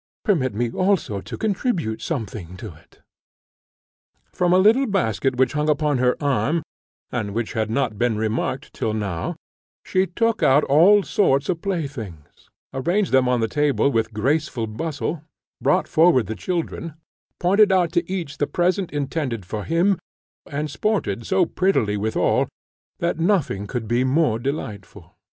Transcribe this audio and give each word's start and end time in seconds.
Permit 0.25 0.55
me, 0.55 0.71
also, 0.71 1.21
to 1.21 1.37
contribute 1.37 2.01
something 2.01 2.57
to 2.57 2.73
it!" 2.73 3.01
From 4.33 4.51
a 4.51 4.57
little 4.57 4.87
basket 4.87 5.35
which 5.35 5.53
hung 5.53 5.69
upon 5.69 5.99
her 5.99 6.17
arm, 6.19 6.63
and 7.11 7.35
which 7.35 7.53
had 7.53 7.69
not 7.69 7.99
been 7.99 8.17
remarked 8.17 8.73
till 8.73 8.95
now, 8.95 9.35
she 9.85 10.07
took 10.07 10.41
out 10.41 10.63
all 10.63 11.03
sorts 11.03 11.49
of 11.49 11.61
playthings, 11.61 12.49
arranged 12.73 13.11
them 13.11 13.29
on 13.29 13.41
the 13.41 13.47
table 13.47 13.91
with 13.91 14.11
graceful 14.11 14.65
bustle, 14.65 15.21
brought 15.61 15.87
forward 15.87 16.25
the 16.25 16.33
children, 16.35 16.95
pointed 17.39 17.71
out 17.71 17.91
to 17.91 18.11
each 18.11 18.39
the 18.39 18.47
present 18.47 18.91
intended 18.91 19.45
for 19.45 19.65
him, 19.65 19.99
and 20.47 20.71
sported 20.71 21.27
so 21.27 21.45
prettily 21.45 21.95
withal, 21.95 22.47
that 22.97 23.19
nothing 23.19 23.67
could 23.67 23.87
be 23.87 24.03
more 24.03 24.39
delightful. 24.39 25.15